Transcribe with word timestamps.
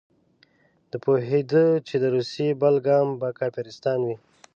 ده 0.89 0.97
پوهېده 1.05 1.63
چې 1.87 1.95
د 2.03 2.05
روسیې 2.15 2.49
بل 2.61 2.75
ګام 2.87 3.07
به 3.21 3.29
کافرستان 3.39 3.99
وي. 4.05 4.15